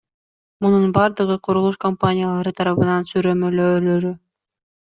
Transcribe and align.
Мунун 0.65 0.87
бардыгы 0.95 1.35
курулуш 1.49 1.77
компаниялары 1.85 2.57
тарабынын 2.61 3.07
сүрөмөлөөлөрү. 3.13 4.17